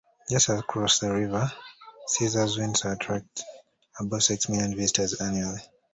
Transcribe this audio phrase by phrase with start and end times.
[0.31, 1.51] Just across the river,
[2.07, 3.43] Caesars Windsor attracts
[3.99, 5.61] about six million visitors annually.